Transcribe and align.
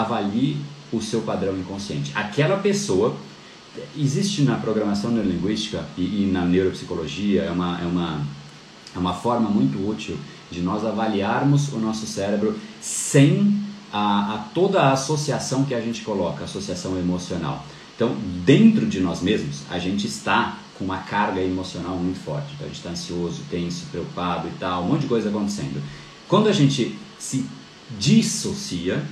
avalie 0.00 0.56
o 0.92 1.00
seu 1.00 1.22
padrão 1.22 1.56
inconsciente. 1.56 2.12
Aquela 2.14 2.58
pessoa 2.58 3.16
existe 3.96 4.42
na 4.42 4.56
programação 4.56 5.10
neurolinguística 5.10 5.84
e, 5.96 6.22
e 6.22 6.30
na 6.30 6.44
neuropsicologia 6.44 7.42
é 7.42 7.50
uma, 7.50 7.80
é, 7.80 7.84
uma, 7.84 8.26
é 8.94 8.98
uma 8.98 9.14
forma 9.14 9.48
muito 9.48 9.78
útil 9.88 10.16
de 10.50 10.60
nós 10.60 10.84
avaliarmos 10.84 11.72
o 11.72 11.78
nosso 11.78 12.06
cérebro 12.06 12.58
sem 12.80 13.60
a, 13.92 14.34
a 14.34 14.38
toda 14.54 14.82
a 14.82 14.92
associação 14.92 15.64
que 15.64 15.74
a 15.74 15.80
gente 15.80 16.02
coloca, 16.02 16.44
associação 16.44 16.98
emocional. 16.98 17.64
Então, 17.94 18.14
dentro 18.44 18.86
de 18.86 19.00
nós 19.00 19.22
mesmos, 19.22 19.62
a 19.70 19.78
gente 19.78 20.06
está 20.06 20.58
com 20.78 20.84
uma 20.84 20.98
carga 20.98 21.40
emocional 21.40 21.96
muito 21.96 22.20
forte. 22.20 22.52
Então, 22.54 22.66
a 22.66 22.68
gente 22.68 22.78
está 22.78 22.90
ansioso, 22.90 23.42
tenso, 23.50 23.86
preocupado 23.90 24.48
e 24.48 24.50
tal, 24.58 24.84
um 24.84 24.88
monte 24.88 25.02
de 25.02 25.06
coisa 25.06 25.30
acontecendo. 25.30 25.82
Quando 26.28 26.48
a 26.48 26.52
gente 26.52 26.96
se 27.18 27.46
dissocia, 27.98 29.02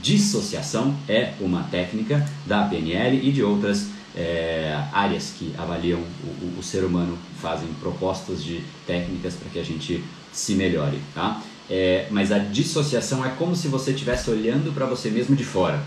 dissociação 0.00 0.96
é 1.08 1.34
uma 1.40 1.64
técnica 1.64 2.26
da 2.46 2.64
PNL 2.64 3.16
e 3.16 3.32
de 3.32 3.42
outras 3.42 3.88
é, 4.14 4.78
áreas 4.92 5.34
que 5.38 5.54
avaliam 5.58 5.98
o, 6.00 6.44
o, 6.44 6.58
o, 6.58 6.62
ser 6.62 6.84
humano, 6.84 7.18
fazem 7.40 7.68
propostas 7.80 8.42
de 8.42 8.62
técnicas 8.86 9.34
para 9.34 9.48
que 9.50 9.58
a 9.58 9.64
gente 9.64 10.02
se 10.32 10.54
melhore, 10.54 11.00
tá? 11.14 11.42
É, 11.70 12.06
mas 12.10 12.30
a 12.32 12.38
dissociação 12.38 13.24
é 13.24 13.30
como 13.30 13.56
se 13.56 13.68
você 13.68 13.92
estivesse 13.92 14.30
olhando 14.30 14.74
para 14.74 14.86
você 14.86 15.10
mesmo 15.10 15.34
de 15.34 15.44
fora. 15.44 15.82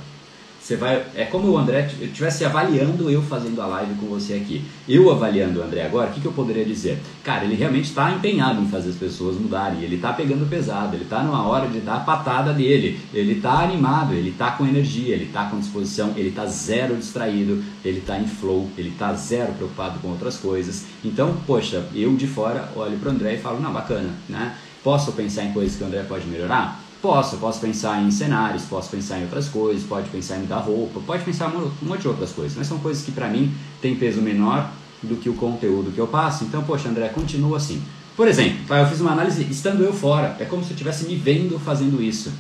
Você 0.65 0.75
vai, 0.77 1.05
é 1.13 1.25
como 1.25 1.47
o 1.47 1.59
André 1.59 1.87
estivesse 2.01 2.43
avaliando 2.43 3.07
eu 3.07 3.21
fazendo 3.21 3.61
a 3.61 3.67
live 3.67 3.93
com 3.99 4.07
você 4.07 4.33
aqui. 4.33 4.65
Eu 4.89 5.11
avaliando 5.11 5.59
o 5.59 5.63
André 5.63 5.85
agora, 5.85 6.09
o 6.09 6.13
que, 6.13 6.19
que 6.19 6.25
eu 6.25 6.31
poderia 6.31 6.65
dizer? 6.65 6.97
Cara, 7.23 7.45
ele 7.45 7.53
realmente 7.53 7.85
está 7.85 8.11
empenhado 8.11 8.59
em 8.59 8.67
fazer 8.67 8.89
as 8.89 8.95
pessoas 8.95 9.35
mudarem. 9.35 9.83
Ele 9.83 9.97
está 9.97 10.11
pegando 10.11 10.49
pesado, 10.49 10.95
ele 10.95 11.03
está 11.03 11.21
numa 11.21 11.45
hora 11.47 11.67
de 11.67 11.81
dar 11.81 11.97
a 11.97 11.99
patada 11.99 12.51
dele. 12.51 12.99
Ele 13.13 13.33
está 13.33 13.59
animado, 13.59 14.15
ele 14.15 14.31
está 14.31 14.53
com 14.53 14.65
energia, 14.65 15.13
ele 15.13 15.25
está 15.25 15.45
com 15.45 15.59
disposição, 15.59 16.13
ele 16.15 16.29
está 16.29 16.47
zero 16.47 16.95
distraído, 16.95 17.63
ele 17.83 17.99
está 17.99 18.17
em 18.17 18.25
flow, 18.25 18.67
ele 18.75 18.89
está 18.89 19.13
zero 19.13 19.53
preocupado 19.53 20.00
com 20.00 20.07
outras 20.07 20.35
coisas. 20.35 20.85
Então, 21.03 21.38
poxa, 21.45 21.85
eu 21.94 22.16
de 22.16 22.25
fora 22.25 22.72
olho 22.75 22.97
para 22.97 23.09
o 23.09 23.11
André 23.11 23.35
e 23.35 23.38
falo, 23.38 23.59
não, 23.59 23.72
bacana, 23.72 24.09
né? 24.27 24.55
Posso 24.83 25.11
pensar 25.11 25.44
em 25.44 25.53
coisas 25.53 25.77
que 25.77 25.83
o 25.83 25.85
André 25.85 26.02
pode 26.03 26.25
melhorar? 26.25 26.84
Posso, 27.06 27.38
posso 27.38 27.59
pensar 27.59 28.02
em 28.02 28.09
cenários, 28.09 28.64
posso 28.64 28.89
pensar 28.89 29.20
em 29.20 29.25
outras 29.25 29.48
coisas, 29.48 29.84
pode 29.84 30.09
pensar 30.09 30.38
em 30.38 30.39
mudar 30.39 30.58
roupa, 30.58 31.00
pode 31.06 31.23
pensar 31.23 31.53
em 31.53 31.56
um 31.56 31.72
monte 31.84 32.02
de 32.02 32.08
outras 32.08 32.31
coisas, 32.31 32.58
mas 32.58 32.66
são 32.66 32.80
coisas 32.80 33.06
que 33.06 33.12
para 33.12 33.28
mim 33.28 33.53
têm 33.80 33.95
peso 33.95 34.23
menor 34.23 34.72
do 35.03 35.16
que 35.16 35.30
o 35.30 35.36
conteúdo 35.36 35.92
que 35.92 36.00
eu 36.00 36.08
passo. 36.08 36.45
Então, 36.45 36.64
poxa, 36.64 36.89
André, 36.89 37.09
continua 37.09 37.58
assim. 37.58 37.80
Por 38.17 38.28
exemplo, 38.28 38.75
eu 38.75 38.88
fiz 38.88 39.02
uma 39.02 39.12
análise 39.12 39.44
estando 39.52 39.84
eu 39.84 39.94
fora, 39.94 40.36
é 40.39 40.45
como 40.45 40.64
se 40.64 40.72
eu 40.72 40.73
estivesse 40.73 41.06
me 41.06 41.16
vendo 41.16 41.59
fazendo 41.59 42.02
isso. 42.02 42.34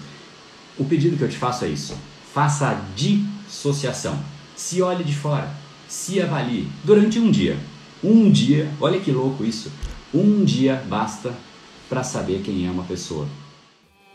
O 0.79 0.85
pedido 0.85 1.15
que 1.15 1.23
eu 1.23 1.29
te 1.29 1.37
faço 1.37 1.63
é 1.65 1.67
isso: 1.67 1.95
faça 2.33 2.69
a 2.69 2.81
dissociação. 2.95 4.17
Se 4.55 4.81
olhe 4.81 5.03
de 5.03 5.13
fora, 5.13 5.47
se 5.87 6.19
avalie 6.19 6.67
durante 6.83 7.19
um 7.19 7.29
dia. 7.29 7.55
Um 8.03 8.31
dia, 8.31 8.71
olha 8.81 8.99
que 8.99 9.11
louco 9.11 9.45
isso. 9.45 9.71
Um 10.11 10.43
dia 10.43 10.83
basta 10.89 11.31
para 11.87 12.03
saber 12.03 12.41
quem 12.43 12.65
é 12.65 12.71
uma 12.71 12.83
pessoa. 12.83 13.27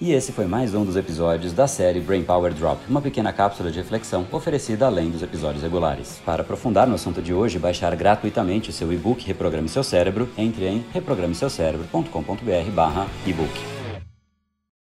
E 0.01 0.13
esse 0.13 0.31
foi 0.33 0.47
mais 0.47 0.75
um 0.75 0.83
dos 0.83 0.97
episódios 0.97 1.53
da 1.53 1.67
série 1.67 2.01
Brain 2.01 2.23
Power 2.23 2.55
Drop, 2.55 2.81
uma 2.89 3.03
pequena 3.03 3.35
cápsula 3.35 3.71
de 3.71 3.77
reflexão 3.77 4.27
oferecida 4.33 4.87
além 4.87 5.11
dos 5.11 5.23
episódios 5.23 5.63
regulares. 5.63 6.23
Para 6.25 6.41
aprofundar 6.41 6.87
no 6.87 6.95
assunto 6.95 7.21
de 7.21 7.35
hoje 7.35 7.59
baixar 7.59 7.95
gratuitamente 7.95 8.71
o 8.71 8.73
seu 8.73 8.91
e-book 8.91 9.27
Reprograme 9.27 9.69
Seu 9.69 9.85
Cérebro, 9.85 10.27
entre 10.39 10.67
em 10.67 10.83
reprogrameseucerebro.com.br/ebook. 10.95 13.80